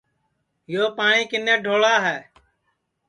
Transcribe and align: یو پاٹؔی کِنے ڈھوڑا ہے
یو 0.73 0.83
پاٹؔی 0.97 1.21
کِنے 1.29 1.55
ڈھوڑا 1.63 1.93
ہے 2.05 2.17